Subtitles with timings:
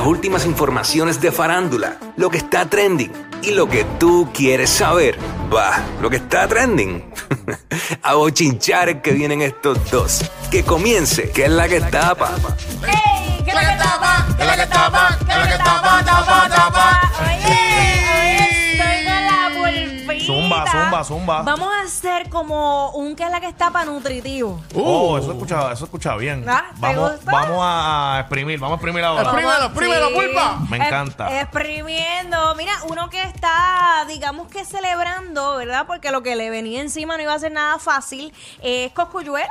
[0.00, 3.12] las últimas informaciones de farándula, lo que está trending
[3.42, 5.18] y lo que tú quieres saber.
[5.54, 7.04] Va, lo que está trending.
[8.02, 10.24] A bochinchar que vienen estos dos.
[10.50, 12.30] Que comience, que es la que tapa.
[12.86, 13.10] ¡Ey!
[20.32, 21.42] Zumba, zumba, zumba.
[21.42, 24.60] Vamos a hacer como un que es la que está para nutritivo.
[24.74, 26.44] Oh, eso escucha, eso escucha bien.
[26.48, 27.32] Ah, ¿te Vamos, gusta?
[27.32, 29.22] vamos a exprimir, vamos a exprimir ahora.
[29.22, 30.14] Exprímelo, exprímelo, Sí.
[30.14, 30.58] pulpa.
[30.70, 31.40] Me Es- encanta.
[31.40, 32.54] Exprimiendo.
[32.56, 35.86] Mira, uno que está, digamos que celebrando, ¿verdad?
[35.86, 38.32] Porque lo que le venía encima no iba a ser nada fácil.
[38.62, 39.48] Es Coscuyuela.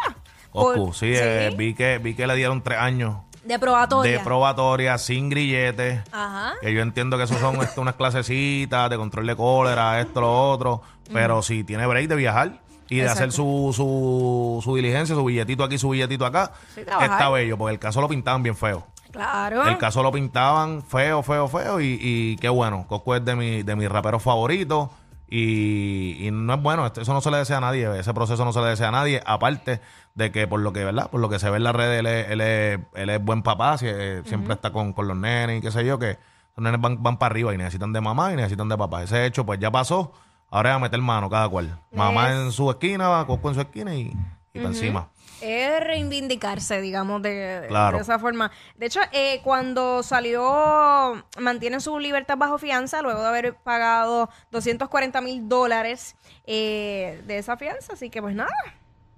[0.52, 4.12] Coscu, Por- sí, eh, vi, que, vi que le dieron tres años De probatoria.
[4.12, 6.02] de probatoria sin grilletes.
[6.12, 6.54] Ajá.
[6.62, 10.50] Que yo entiendo que eso son este, unas clasecitas de control de cólera, esto, lo
[10.52, 10.82] otro.
[11.12, 13.20] Pero si tiene break de viajar y de Exacto.
[13.24, 17.74] hacer su, su, su diligencia, su billetito aquí, su billetito acá, Sí, está bello, porque
[17.74, 18.86] el caso lo pintaban bien feo.
[19.12, 19.66] Claro.
[19.68, 22.86] El caso lo pintaban feo, feo, feo y, y qué bueno.
[22.88, 24.90] Coscu es de, mi, de mis raperos favoritos
[25.30, 26.86] y, y no es bueno.
[26.86, 28.00] Eso no se le desea a nadie.
[28.00, 29.22] Ese proceso no se le desea a nadie.
[29.26, 29.82] Aparte
[30.16, 31.10] de que por lo que, ¿verdad?
[31.10, 33.42] Por lo que se ve en las redes, él es, él es, él es buen
[33.44, 33.78] papá.
[33.82, 36.18] eh, Siempre está con, con los nenes y qué sé yo, que
[36.56, 39.04] los nenes van, van para arriba y necesitan de mamá y necesitan de papá.
[39.04, 40.12] Ese hecho pues ya pasó.
[40.52, 41.80] Ahora es a meter mano cada cual.
[41.92, 44.12] Mamá Es- en su esquina, Coscu en su esquina y,
[44.54, 45.08] y para encima.
[45.42, 47.98] Es reivindicarse, digamos, de, Claro.
[47.98, 48.52] de esa forma.
[48.76, 55.22] De hecho, eh, cuando salió, mantiene su libertad bajo fianza, luego de haber pagado 240
[55.22, 57.94] mil dólares eh, de esa fianza.
[57.94, 58.50] Así que, pues nada,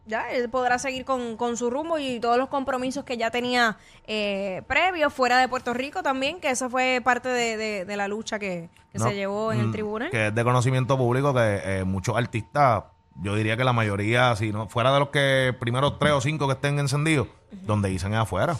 [0.05, 3.77] ya él podrá seguir con, con su rumbo y todos los compromisos que ya tenía
[4.07, 8.07] eh, previos fuera de Puerto Rico también, que eso fue parte de, de- de la
[8.07, 10.09] lucha que, que No, se llevó en el mm, tribunal.
[10.09, 12.83] Que es de conocimiento público que eh, muchos artistas,
[13.15, 16.47] yo diría que la mayoría, si no fuera de los que primeros tres o cinco
[16.47, 18.55] que estén encendidos, donde dicen es afuera.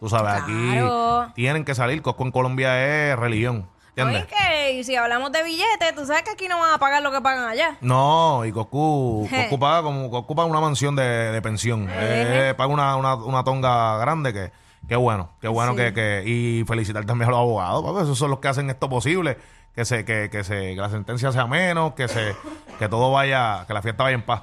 [0.00, 1.22] Tú sabes, Claro.
[1.22, 2.02] aquí tienen que salir.
[2.02, 3.68] Cosco en Colombia es religión.
[3.96, 4.26] ¿Entiendes?
[4.26, 7.20] que si hablamos de billetes, tú sabes que aquí no van a pagar lo que
[7.20, 7.76] pagan allá.
[7.80, 9.28] No, y Coscu.
[9.34, 11.86] Coscu paga como Coscu paga una mansión de, de pensión.
[11.90, 14.50] Eh, paga una, una, una tonga grande que,
[14.88, 15.78] qué bueno, qué bueno Sí.
[15.78, 18.88] que, que, y felicitar también a los abogados, papi, esos son los que hacen esto
[18.88, 19.38] posible,
[19.74, 22.34] que se, que, que se, que la sentencia sea menos, que se,
[22.78, 24.42] que todo vaya, que la fiesta vaya en paz.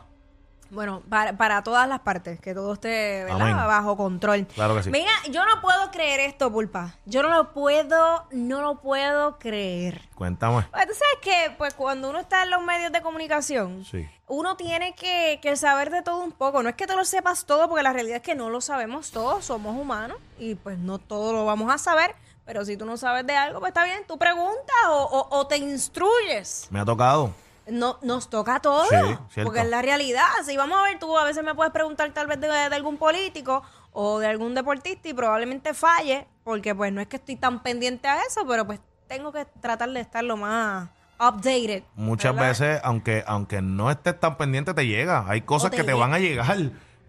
[0.72, 3.42] Bueno, para, para todas las partes, que todo esté ¿verdad?
[3.42, 3.56] Amén.
[3.58, 4.48] bajo control.
[4.48, 4.90] Claro que sí.
[4.90, 6.96] Mira, yo no puedo creer esto, Pulpa.
[7.06, 10.02] Yo no lo puedo, no lo puedo creer.
[10.16, 10.66] Cuéntame.
[10.72, 14.08] Pues, Tú sabes que pues, cuando uno está en los medios de comunicación, Sí.
[14.28, 16.64] uno tiene que, que saber de todo un poco.
[16.64, 19.12] No es que tú lo sepas todo, porque la realidad es que no lo sabemos
[19.12, 22.16] todos, somos humanos y pues no todo lo vamos a saber.
[22.46, 25.48] Pero si tú no sabes de algo, pues está bien, tú preguntas o, o- o
[25.48, 26.68] te instruyes.
[26.72, 27.32] Me ha tocado.
[27.72, 30.28] No, nos toca a todos, Sí, porque es la realidad.
[30.46, 32.98] Si vamos a ver, tú a veces me puedes preguntar tal vez de, de algún
[32.98, 37.64] político o de algún deportista y probablemente falle, porque pues no es que estoy tan
[37.64, 40.90] pendiente a eso, pero pues tengo que tratar de estar lo más
[41.20, 41.84] updated.
[41.96, 42.50] Muchas ¿verdad?
[42.50, 45.26] veces, aunque, aunque no estés tan pendiente, te llega.
[45.28, 46.00] Hay cosas te que te llega.
[46.00, 46.58] van a llegar,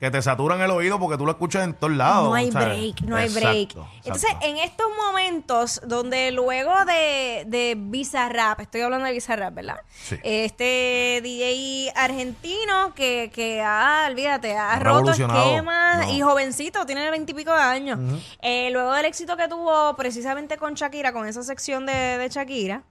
[0.02, 2.24] que te saturan el oído porque tú lo escuchas en todos lados.
[2.24, 2.76] No hay ¿sabes?
[2.76, 3.70] break, no hay break.
[3.70, 3.88] exacto.
[3.98, 9.80] Entonces, en estos momentos donde luego de, de Bizarrap, estoy hablando de Bizarrap, ¿verdad?
[10.02, 10.16] Sí.
[10.24, 16.12] Este DJ argentino que, que ha, olvídate, ha Ha roto esquemas No.
[16.12, 18.00] y jovencito, tiene veintipico de años.
[18.40, 22.82] Eh, luego del éxito que tuvo precisamente con Shakira, con esa sección de, de Shakira,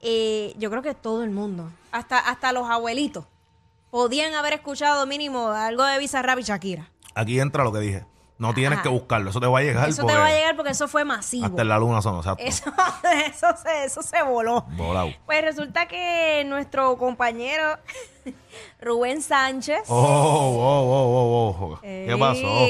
[0.00, 3.26] eh, yo creo que todo el mundo, hasta, hasta los abuelitos,
[3.90, 6.90] podían haber escuchado mínimo algo de Bizarrap y Shakira.
[7.14, 8.06] Aquí entra lo que dije.
[8.38, 8.84] No tienes Ajá.
[8.84, 9.88] que buscarlo, eso te va a llegar.
[9.88, 11.46] Eso te va a llegar porque eso fue masivo.
[11.46, 12.44] Hasta en la luna son, exacto.
[12.44, 12.72] Eso,
[13.26, 14.64] eso, se, eso se voló.
[14.76, 15.10] Volado.
[15.26, 17.78] Pues resulta que nuestro compañero
[18.80, 19.82] Rubén Sánchez.
[19.88, 21.80] Oh, oh, oh, oh, oh.
[21.80, 22.66] ¿Qué eh, pasó?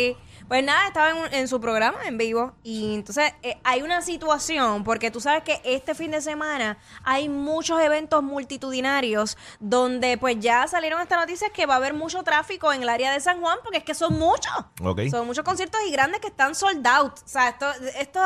[0.49, 4.01] Pues nada, estaba en, un- en su programa en vivo y entonces eh, hay una
[4.01, 10.37] situación, porque tú sabes que este fin de semana hay muchos eventos multitudinarios donde pues
[10.41, 13.41] ya salieron estas noticias que va a haber mucho tráfico en el área de San
[13.41, 14.53] Juan, porque es que son muchos.
[14.83, 15.03] Ok.
[15.11, 17.19] Son muchos conciertos y grandes que están sold out.
[17.19, 18.21] O sea, esto, esto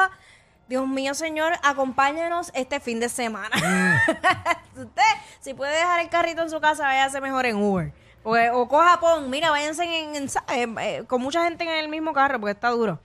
[0.68, 3.50] Dios mío, señor, acompáñanos este fin de semana.
[3.56, 4.80] Mm.
[4.80, 5.02] Usted,
[5.40, 7.92] si puede dejar el carrito en su casa, váyase mejor en Uber.
[8.24, 10.68] O, o coja Pon, mira, váyanse en, en- ¿sabes?
[10.80, 13.00] Eh, con mucha gente en el mismo carro porque está duro.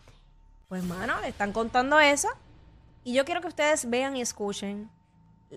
[0.70, 2.28] Pues, mano, le están contando eso.
[3.04, 4.90] Y yo quiero que ustedes vean y escuchen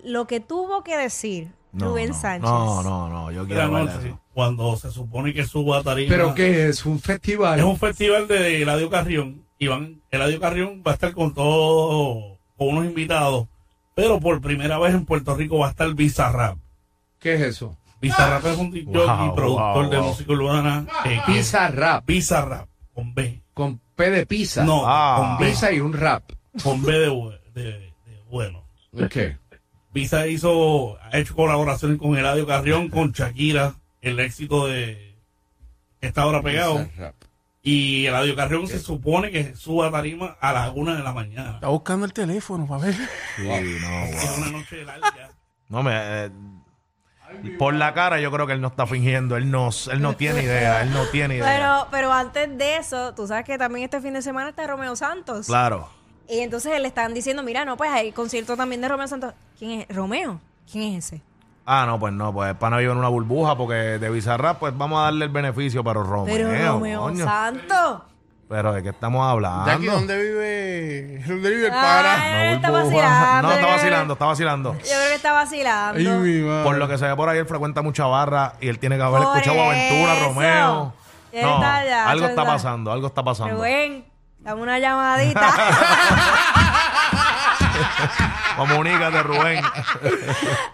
[0.03, 2.49] lo que tuvo que decir No, Rubén no, Sánchez.
[2.49, 4.19] No, no, no, yo quiero ver eso.
[4.33, 6.09] cuando se supone que suba a tarima.
[6.09, 6.85] ¿Pero qué es?
[6.85, 7.59] ¿Un festival?
[7.59, 9.45] Es un festival de Eladio Carrión.
[9.59, 13.47] Y van, Eladio Carrión va a estar con todo, con unos invitados.
[13.93, 16.57] Pero por primera vez en Puerto Rico va a estar Bizarrap.
[17.19, 17.77] ¿Qué es eso?
[18.01, 20.07] Bizarrap es un DJ Wow, productor wow, de wow.
[20.07, 20.85] música urbana.
[21.05, 22.05] eh, que es Pizza rap.
[22.05, 23.41] Bizarrap, con B.
[23.53, 24.63] Con P de pizza.
[24.63, 25.15] No, Ah.
[25.37, 25.51] con B.
[25.51, 26.23] Pizza y un rap.
[26.63, 27.93] Con B de, de, de
[28.29, 28.63] bueno.
[29.09, 29.37] ¿Qué?
[29.93, 35.17] Visa hizo, ha hecho colaboraciones con Eladio Carrión, con Shakira, el éxito de
[35.99, 36.87] Esta Hora Pegado.
[37.61, 41.55] Y Eladio Carrión se supone que suba a tarima a las una de la mañana.
[41.55, 42.95] Está buscando el teléfono para ver.
[42.95, 43.53] Sí, no,
[44.05, 44.37] Es wow.
[44.37, 45.29] una noche larga.
[45.69, 46.29] No, me, eh,
[47.57, 49.37] por la cara yo creo que él no está fingiendo.
[49.37, 50.81] Él no, él no tiene idea.
[50.81, 51.45] Él no tiene idea.
[51.45, 54.95] Pero, pero antes de eso, tú sabes que también este fin de semana está Romeo
[54.95, 55.47] Santos.
[55.47, 55.89] Claro.
[56.27, 59.33] Y entonces le están diciendo, mira, no, pues hay concierto también de Romeo Santos.
[59.59, 59.95] ¿Quién es?
[59.95, 60.39] ¿Romeo?
[60.71, 61.21] ¿Quién es ese?
[61.65, 64.77] Ah, no, pues no, pues para no vivir en una burbuja porque de Bizarrap, pues
[64.77, 66.35] vamos a darle el beneficio, pero Romeo.
[66.35, 67.25] Pero Romeo coño.
[67.25, 68.01] Santos.
[68.51, 69.65] Pero de qué estamos hablando.
[69.65, 71.23] Jackie, ¿dónde vive?
[71.25, 72.15] ¿Dónde vive el Ah, para?
[72.15, 73.07] Una está burbuja.
[73.07, 74.73] vacilando, No, está vacilando, está vacilando.
[74.73, 75.97] Yo creo que está vacilando.
[75.99, 76.63] Ay, mi madre.
[76.65, 79.03] Por lo que se ve por ahí, él frecuenta mucha barra y él tiene que
[79.03, 80.25] haber Por escuchado Aventura, eso.
[80.25, 80.73] Romeo.
[80.73, 80.93] No,
[81.31, 82.53] está, algo está está.
[82.53, 83.55] pasando, algo está pasando.
[83.55, 84.05] Rubén,
[84.39, 85.49] dame una llamadita.
[88.57, 89.63] Comunícate, Rubén.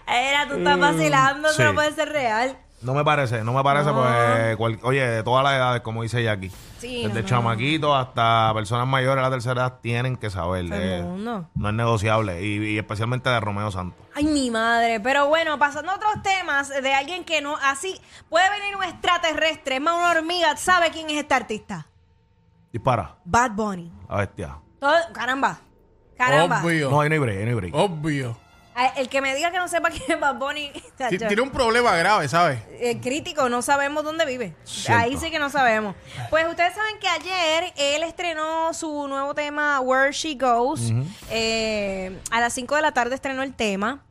[0.06, 1.62] Era, tú estás vacilando, eso Sí.
[1.62, 2.58] no puede ser real.
[2.80, 6.22] No me parece, no me parece, pues, cual- oye, de todas las edades, como dice
[6.22, 6.50] Jackie.
[6.78, 7.26] Sí, Desde no, no.
[7.26, 10.68] chamaquitos hasta personas mayores de la tercera edad tienen que saber.
[10.68, 11.48] Todo el eh, mundo.
[11.56, 12.40] no es negociable.
[12.44, 13.98] Y, y especialmente de Romeo Santos.
[14.14, 15.00] Ay, mi madre.
[15.00, 19.76] Pero bueno, pasando a otros temas de alguien que no, así, puede venir un extraterrestre,
[19.76, 21.86] es más una hormiga, ¿sabe quién es este artista?
[22.72, 23.90] Dispara, Bad Bunny.
[24.08, 24.56] a bestia.
[24.78, 25.58] Todo, caramba.
[26.16, 26.62] Caramba.
[26.62, 26.90] Obvio.
[26.90, 27.74] No, ahí no hay break, ahí no hay break.
[27.74, 28.36] Obvio.
[28.96, 30.70] El que me diga que no sepa quién es Bad Bunny,
[31.08, 32.60] Tiene un problema grave, ¿sabes?
[32.80, 34.54] el crítico, no sabemos dónde vive.
[34.64, 35.02] Cierto.
[35.02, 35.96] Ahí sí que no sabemos.
[36.30, 40.92] Pues ustedes saben que ayer él estrenó su nuevo tema, Where She Goes.
[41.30, 44.04] Eh, a las 5 de la tarde estrenó el tema.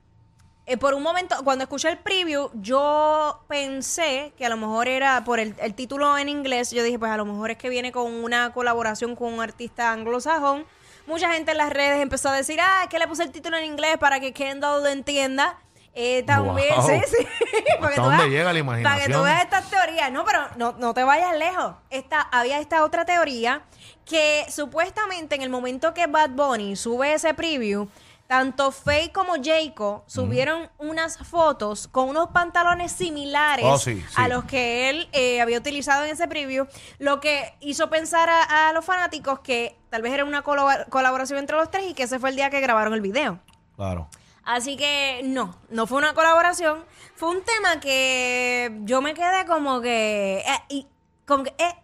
[0.65, 5.23] Eh, por un momento, cuando escuché el preview, yo pensé que a lo mejor era
[5.23, 6.71] por el, el título en inglés.
[6.71, 9.93] Yo dije, pues a lo mejor es que viene con una colaboración con un artista
[9.93, 10.65] anglosajón.
[11.07, 13.57] Mucha gente en las redes empezó a decir, ah, es que le puse el título
[13.57, 15.57] en inglés para que Kendall lo entienda.
[15.99, 16.87] Eh, también, Wow.
[16.87, 17.27] sí, sí.
[17.81, 19.11] ¿Hasta tú dónde veas- llega la Para que imaginación?
[19.13, 20.11] tú veas estas teorías.
[20.11, 21.73] No, pero no, no te vayas lejos.
[21.89, 23.63] Esta, había esta otra teoría
[24.05, 27.87] que supuestamente en el momento que Bad Bunny sube ese preview,
[28.27, 34.13] tanto Faye como Jayco subieron unas fotos con unos pantalones similares Oh, sí, sí.
[34.15, 36.67] a los que él eh, había utilizado en ese preview,
[36.99, 41.39] lo que hizo pensar a, a los fanáticos que tal vez era una colab- colaboración
[41.39, 43.39] entre los tres y que ese fue el día que grabaron el video.
[43.75, 44.09] Claro.
[44.43, 46.83] Así que no, no fue una colaboración.
[47.15, 50.37] Fue un tema que yo me quedé como que.
[50.45, 50.87] eh, y,
[51.25, 51.75] como que eh,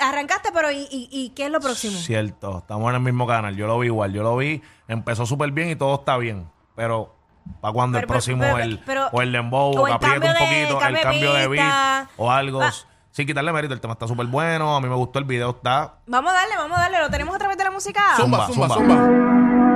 [0.00, 1.96] arrancaste, pero ¿y, y, y qué es lo próximo?
[1.98, 3.54] Cierto, estamos en el mismo canal.
[3.56, 6.48] Yo lo vi igual, yo lo vi, empezó súper bien y todo está bien.
[6.74, 7.14] Pero,
[7.60, 10.06] ¿para cuando el Pero, próximo, pero, el, pero- o el dembow, o o el que
[10.06, 11.64] apriete un cambio de- poquito, cambio el de cambio de pista.
[12.06, 12.58] beat o algo?
[12.60, 12.72] Va-
[13.10, 14.76] Sin quitarle mérito, el tema está súper bueno.
[14.76, 16.00] A mí me gustó el video, está.
[16.06, 16.98] Vamos a darle, vamos a darle.
[17.00, 18.00] ¿Lo tenemos a través de la música?
[18.16, 19.75] Zumba, Zumba, zumba, zumba.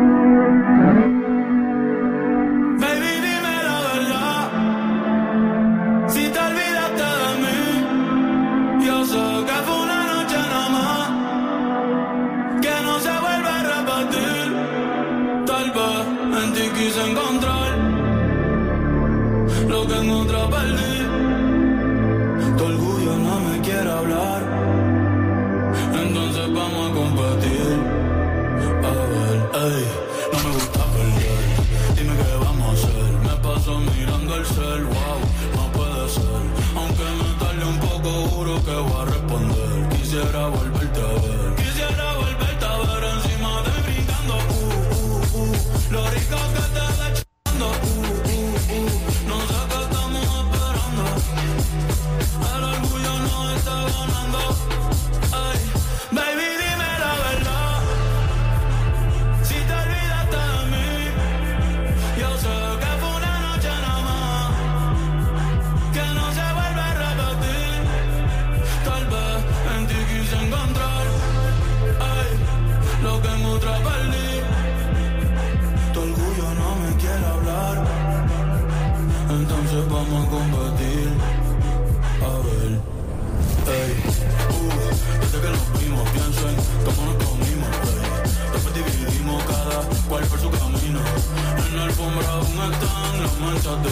[40.10, 40.79] quisiera volver.
[93.60, 93.82] Están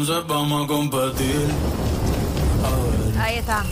[0.00, 1.48] entonces vamos a competir.
[2.64, 3.64] A ver, Ahí está.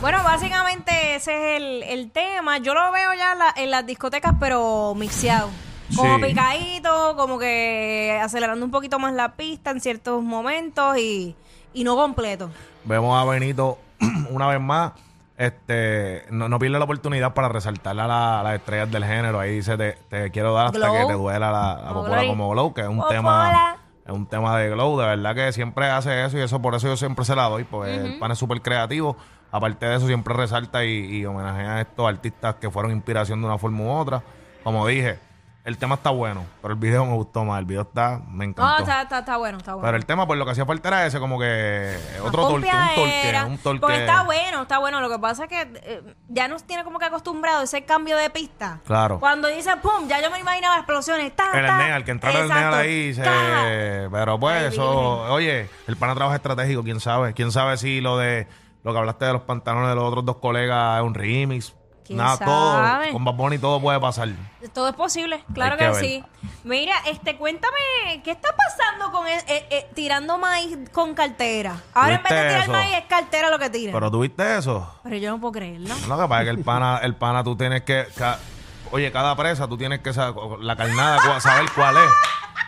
[0.00, 2.58] Bueno, básicamente ese es el, el tema.
[2.58, 5.48] Yo lo veo ya en, la- en las discotecas, pero mixeado.
[5.96, 6.22] Como Sí.
[6.24, 11.34] picadito, como que acelerando un poquito más la pista en ciertos momentos y,
[11.74, 12.50] y no completo.
[12.84, 13.78] Vemos a Benito
[14.30, 14.92] una vez más.
[15.36, 19.40] Este, no, no pierde la oportunidad para resaltar a, la- a las estrellas del género.
[19.40, 20.94] Ahí dice, te, te quiero dar hasta Glow.
[20.94, 22.28] que te duela la, la Como popola Glory.
[22.28, 23.16] como Glow, que es un Popola.
[23.16, 23.76] tema
[24.06, 24.98] es un tema de Glow.
[24.98, 27.64] De verdad que siempre hace eso y eso por eso yo siempre se la doy,
[27.64, 29.16] porque el pan es súper creativo.
[29.52, 33.46] Aparte de eso, siempre resalta y, y homenajea a estos artistas que fueron inspiración de
[33.46, 34.22] una forma u otra.
[34.62, 35.18] Como dije,
[35.64, 37.58] el tema está bueno, pero el video me gustó más.
[37.58, 38.72] El video está, me encantó.
[38.72, 39.86] No, está, está, está bueno, está bueno.
[39.86, 42.94] Pero el tema, pues lo que hacía falta era ese, como que otro torque, un
[42.94, 43.80] torque, un torque.
[43.80, 45.00] Porque está bueno, está bueno.
[45.00, 48.30] Lo que pasa es que eh, ya nos tiene como que acostumbrado ese cambio de
[48.30, 48.80] pista.
[48.86, 49.20] Claro.
[49.20, 51.36] Cuando dice pum, ya yo me imaginaba explosiones.
[51.36, 51.78] Ta, El ta.
[51.78, 52.50] Ernea, el que entrara el.
[52.50, 53.22] Ernea ahí, se...
[54.10, 58.16] Pero pues Ay, eso, oye, el pana trabajo estratégico, quién sabe, quién sabe si lo
[58.16, 58.48] de
[58.82, 61.74] lo que hablaste de los pantalones de los otros dos colegas es un remix.
[62.10, 63.04] ¿Quién Nada, sabe?
[63.06, 64.30] todo, con Bad Bunny todo puede pasar.
[64.74, 66.24] Todo es posible, claro que, sí.
[66.64, 67.76] Mira, este, cuéntame,
[68.24, 71.80] ¿qué está pasando con el- eh, eh, tirando maíz con cartera?
[71.94, 72.72] Ahora en vez de ¿Viste tirar eso?
[72.72, 73.92] maíz es cartera lo que tiran.
[73.92, 74.92] Pero tú viste eso.
[75.04, 75.94] Pero yo no puedo creerlo.
[76.08, 78.06] Lo que pasa es que el pana, el pana tú tienes que,
[78.90, 82.10] oye, cada presa tú tienes que saber la carnada, saber cuál es.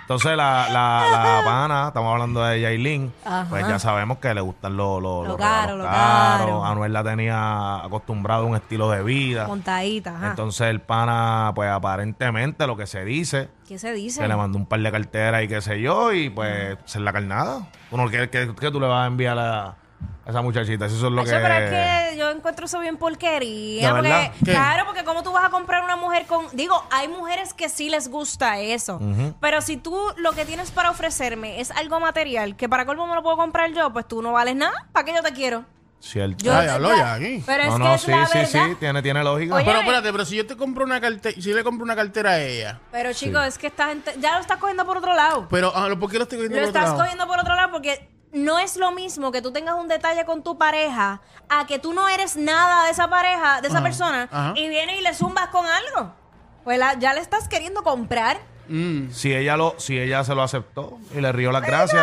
[0.02, 3.46] Entonces la, la, la pana, estamos hablando de Yailin, Ajá.
[3.48, 6.38] pues ya sabemos que le gustan los, los, Lo los caro, lo caros.
[6.40, 6.64] caro.
[6.64, 9.46] Anuel la tenía acostumbrado a un estilo de vida.
[9.46, 10.30] Montadita, ajá.
[10.30, 14.20] Entonces el pana, pues aparentemente lo que se dice, ¿Qué se dice?
[14.20, 17.12] que le mandó un par de carteras y qué sé yo, y pues ser la
[17.12, 17.68] carnada.
[17.90, 19.74] Uno, ¿qué, qué, qué tú le vas a enviar a, a
[20.26, 20.86] esa muchachita?
[20.86, 21.38] Eso es lo Eso, que...
[21.40, 21.70] pero es
[22.12, 23.88] que yo encuentro eso bien porquería.
[23.88, 24.32] ¿De porque, verdad?
[24.44, 24.50] ¿Qué?
[24.52, 26.46] claro, porque como tú vas a comprar una mujer con...
[26.52, 29.00] Digo, hay mujeres que sí les gusta eso.
[29.40, 33.14] Pero si tú lo que tienes para ofrecerme es algo material, que para colmo me
[33.14, 34.86] lo puedo comprar yo, pues tú no vales nada.
[34.92, 35.64] ¿Para qué yo te quiero?
[36.00, 36.44] Cierto.
[36.44, 37.44] Yo Ay, habló ya aquí.
[37.46, 38.66] Pero no, es no, que es sí, la sí, verdad.
[38.70, 39.54] sí, tiene, tiene lógica.
[39.54, 42.30] Oye, Pero espérate, pero si yo te compro una cartera, si le compro una cartera
[42.30, 45.46] a ella, Pero chicos, es que esta gente ya lo estás cogiendo por otro lado.
[45.48, 46.98] pero ah, ¿por qué lo estoy cogiendo Lo por otro estás lado?
[47.04, 50.42] cogiendo por otro lado porque no es lo mismo que tú tengas un detalle con
[50.42, 54.52] tu pareja a que tú no eres nada de esa pareja, de esa persona, ajá.
[54.56, 56.12] y vienes y le zumbas con algo.
[56.64, 58.38] Pues la- ya le estás queriendo comprar.
[58.68, 59.10] Mm.
[59.10, 62.00] Si ella lo, si ella se lo aceptó y le rió las gracias,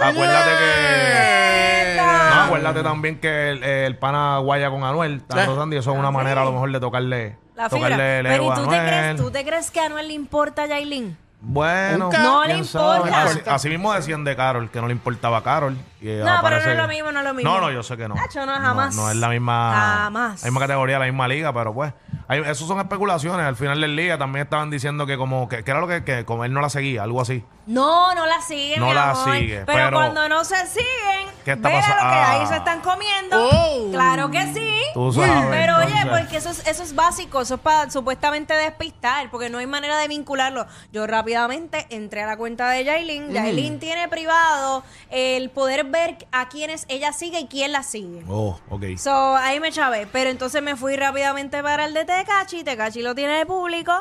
[0.00, 1.96] acuérdate que.
[2.00, 5.46] No, acuérdate también que el, el pana guaya con Anuel, está Sí.
[5.46, 7.88] rozando, y eso es una manera a lo mejor de tocarle, La fibra.
[7.90, 10.08] tocarle el Pero ego ¿y a tú te, crees, tú te crees que a Anuel
[10.08, 11.16] le importa a Yailin?
[11.42, 12.10] Bueno.
[12.12, 12.96] No le quién sabe.
[12.98, 13.22] importa.
[13.22, 15.76] Así, así mismo decían de Carol, que no le importaba a Carol.
[16.00, 17.50] y No, pero aparece no es lo mismo, no es lo mismo.
[17.50, 18.14] No, no, yo sé que no.
[18.14, 18.94] Nacho, no, jamás.
[18.94, 20.42] No, es la misma, Jamás.
[20.42, 21.92] la misma categoría, la misma liga, pero pues.
[22.30, 23.44] Hay, eso son especulaciones.
[23.44, 26.24] Al final del liga también estaban diciendo que como que, que era lo que, que
[26.24, 27.44] como él no la seguía, algo así.
[27.66, 28.80] No, no la siguen.
[28.80, 29.34] No mi la amor.
[29.36, 32.04] sigue, Pero, pero- cuando no se siguen, ¿Qué está mira pasando?
[32.04, 32.46] lo que ahí Ah.
[32.46, 33.48] se están comiendo.
[33.50, 33.88] Oh.
[33.92, 34.76] Claro que sí.
[34.94, 36.20] Tú sabes, Pero oye, entonces.
[36.20, 39.98] porque eso es, eso es básico, eso es para supuestamente despistar, porque no hay manera
[39.98, 40.66] de vincularlo.
[40.92, 43.32] Yo rápidamente entré a la cuenta de Yailin.
[43.32, 48.24] Yailin tiene privado el poder ver a quienes ella sigue y quién la sigue.
[48.28, 48.84] Oh, ok.
[48.96, 50.06] So, ahí me chavé.
[50.10, 52.64] Pero entonces me fui rápidamente para el de Tecachi.
[52.64, 53.92] Tecachi lo tiene de público.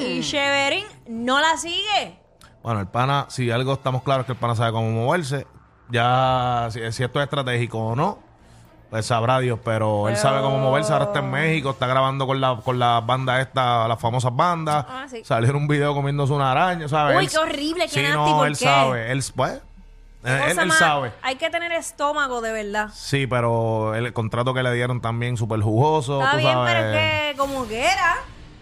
[0.00, 2.18] Y Cheverin no la sigue.
[2.62, 5.46] Bueno, el pana, si algo estamos claros que el pana sabe cómo moverse,
[5.90, 8.18] ya si, si esto es estratégico o no,
[8.90, 12.40] pues sabrá Dios, pero, él sabe cómo moverse, ahora está en México, está grabando con
[12.40, 15.22] la, con las bandas estas, las famosas bandas, Ah, sí.
[15.24, 17.16] salió en un video comiéndose una araña, ¿sabes?
[17.16, 18.64] Uy, Él- qué horrible, qué Sí, nasty, no, ¿por él qué?
[18.64, 19.62] sabe, él, pues,
[20.24, 21.12] él, cosa él sabe.
[21.22, 22.90] Hay que tener estómago, de verdad.
[22.94, 26.74] Sí, pero el contrato que le dieron también súper jugoso, Está tú bien, sabes.
[26.74, 26.96] pero es
[27.32, 28.16] que como quiera.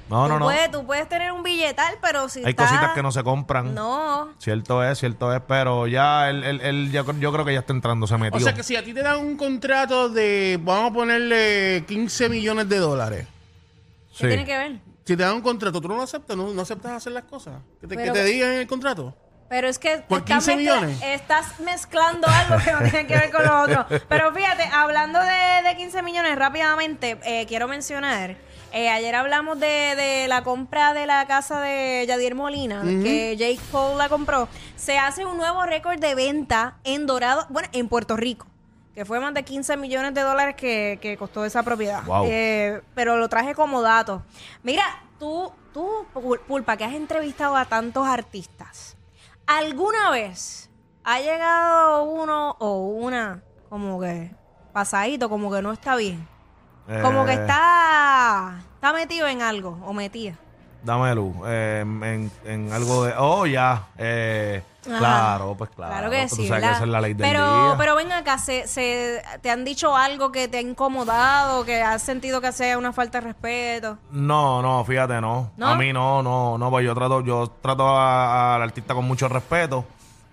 [0.09, 0.45] No, tú no, no.
[0.45, 3.75] Puedes, tú puedes tener un billetal, pero si Hay está- cositas que no se compran.
[3.75, 4.29] No.
[4.39, 7.73] Cierto es, cierto es, pero ya él, él, él ya, yo creo que ya está
[7.73, 8.37] entrando, se metió.
[8.37, 12.29] O sea que si a ti te dan un contrato de, vamos a ponerle 15
[12.29, 13.27] millones de dólares,
[14.13, 14.27] ¿Qué Sí.
[14.29, 14.73] tiene que ver?
[15.05, 17.55] Si te dan un contrato, tú no lo aceptas, no, no aceptas hacer las cosas.
[17.81, 19.13] Que te, que Pero- te digan en el contrato.
[19.49, 21.03] Pero es que ¿Por estás 15 mezcla- millones?
[21.03, 23.87] estás mezclando algo que no tiene que ver con lo otro.
[24.09, 28.37] Pero fíjate, hablando de, de 15 millones, rápidamente, eh, quiero mencionar,
[28.73, 33.61] eh, ayer hablamos de, de la compra de la casa de Yadier Molina, que Jake
[33.71, 34.49] Paul la compró.
[34.75, 38.47] Se hace un nuevo récord de venta en Dorado, bueno, en Puerto Rico.
[38.97, 42.03] Que fue más de 15 millones de dólares que, que costó esa propiedad.
[42.05, 42.25] Wow.
[42.29, 44.23] Eh, pero lo traje como dato.
[44.63, 44.85] Mira,
[45.19, 48.96] tú, tú, Pul- Pulpa, que has entrevistado a tantos artistas.
[49.47, 50.71] ¿Alguna vez
[51.05, 54.35] ha llegado uno o una como que
[54.73, 56.27] pasadito, como que no está bien?
[57.03, 60.37] Como que Eh, está, está metido en algo o metida.
[60.87, 61.35] Dame luz.
[61.47, 63.15] eh, en, en algo de.
[63.19, 63.87] Oh, ya.
[63.99, 65.93] eh, claro, pues claro.
[65.93, 66.73] Claro que Tú sí, sabes que ¿verdad?
[66.77, 67.75] esa es la ley del pero, día.
[67.77, 72.03] pero ven acá, se, se, ¿te han dicho algo que te ha incomodado, que has
[72.03, 73.99] sentido que sea una falta de respeto?
[74.13, 75.51] No, no, fíjate, no.
[75.57, 75.67] ¿No?
[75.67, 79.85] A mí no, no, no, pues yo trato, yo trato al artista con mucho respeto.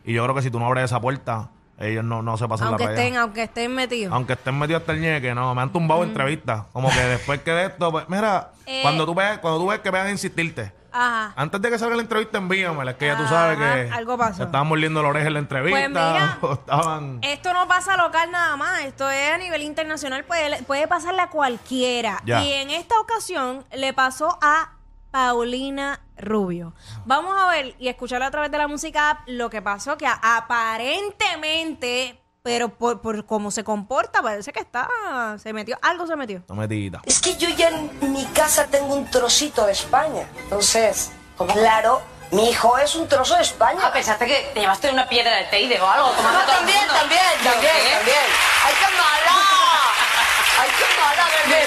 [0.06, 1.50] Y yo creo que si tú no abres esa puerta,
[1.80, 3.02] ellos no, no se pasan Aunque la raya.
[3.04, 4.14] estén, aunque estén metidos.
[4.14, 6.64] Aunque estén metidos hasta el ñeque, no, me han tumbado entrevistas.
[6.72, 8.80] Como que después que de esto, pues, mira, Eh.
[8.84, 11.34] cuando tú ves, cuando tú ves que vean a insistirte, Ajá.
[11.36, 12.92] antes de que salga la entrevista, envíamela.
[12.92, 14.44] Es que ya tú sabes que algo pasó.
[14.44, 15.80] estaban mordiendo la oreja en la entrevista.
[15.80, 17.20] Pues mira, o estaban.
[17.24, 21.30] Esto no pasa local nada más, esto es a nivel internacional, puede, puede pasarle a
[21.30, 22.22] cualquiera.
[22.26, 22.44] Ya.
[22.44, 24.70] Y en esta ocasión le pasó a
[25.14, 26.74] Paulina Rubio.
[27.06, 30.08] Vamos a ver y escuchar a través de la música app lo que pasó, que
[30.08, 34.90] aparentemente, pero por, por cómo se comporta, parece que está,
[35.38, 36.42] se metió, algo se metió.
[36.50, 37.04] No metidita.
[37.06, 40.28] Es que yo ya en mi casa tengo un trocito de España.
[40.46, 42.02] Entonces, claro,
[42.32, 43.82] mi hijo es un trozo de España.
[43.84, 46.08] Ah, pensaste que te llevaste una piedra de Teide o algo.
[46.08, 47.96] No, todo el también, también, ¿Pero también, qué?
[47.98, 48.18] también.
[48.66, 49.38] ¡Ay, qué mala!
[50.60, 51.62] ¡Ay, qué mala, bebé!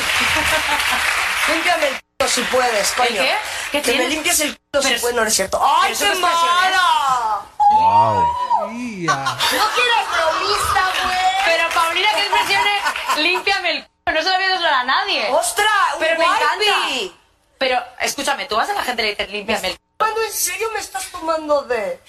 [1.55, 3.09] Límpiame el c*** si puedes, coño.
[3.23, 3.35] qué?
[3.73, 5.61] ¿Qué que me limpies el c*** Pero si es- puedes, no es cierto.
[5.63, 7.41] ¡Ay, qué es expresión, mala!
[7.73, 8.27] Wow.
[8.67, 11.19] No quieres bromista, güey.
[11.45, 12.83] Pero Paulina, ¿qué expresiones?
[13.19, 13.89] Límpiame el c***.
[14.13, 15.29] No se lo había dado a nadie.
[15.31, 15.69] ¡Ostras!
[15.95, 17.15] un Pero me encanta.
[17.59, 19.81] Pero, escúchame, tú vas a la gente y le dices, límpiame el c***.
[19.99, 22.01] ¿Cuándo en serio me estás tomando de...?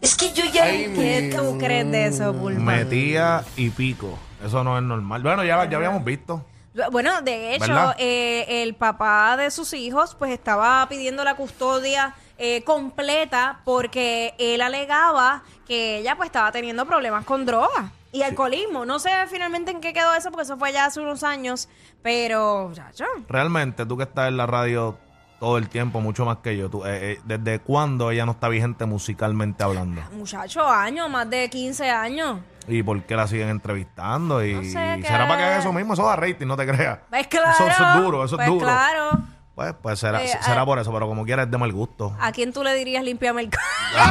[0.00, 0.64] Es que yo ya...
[0.64, 2.60] Ay, ¿Qué tú crees de eso, Pulpa?
[2.60, 4.18] Metía y pico.
[4.44, 5.22] Eso no es normal.
[5.22, 6.44] Bueno, ya, ya habíamos visto.
[6.90, 12.64] Bueno, de hecho, eh, el papá de sus hijos pues estaba pidiendo la custodia eh,
[12.64, 18.84] completa porque él alegaba que ella pues estaba teniendo problemas con drogas y alcoholismo.
[18.86, 21.68] No sé finalmente en qué quedó eso porque eso fue ya hace unos años,
[22.02, 24.98] pero muchacho, Realmente, tú que estás en la radio
[25.44, 28.48] todo el tiempo, mucho más que yo, tú, eh, eh, ¿desde cuándo ella no está
[28.48, 30.00] vigente musicalmente hablando?
[30.12, 32.38] muchacho, años, más de 15 años.
[32.66, 34.42] ¿Y por qué la siguen entrevistando?
[34.42, 36.66] Y No sé, será que- para que haga eso mismo, eso da rating, no te
[36.66, 36.98] creas.
[37.10, 37.50] Pues claro.
[37.50, 38.64] Eso, eso es duro, eso pues es duro.
[38.66, 39.10] claro.
[39.54, 40.64] Pues, pues será, Eh, será ah.
[40.64, 42.16] por eso, pero como quiera es de mal gusto.
[42.18, 43.58] ¿A quién tú le dirías limpiame el c-?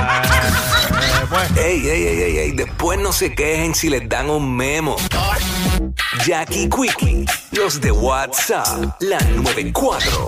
[0.93, 4.56] Eh, pues, Ey, ey, ey, ey, ey, después no se quejen si les dan un
[4.56, 4.96] memo.
[6.26, 10.22] Jackie Quickie, los de WhatsApp, la 94.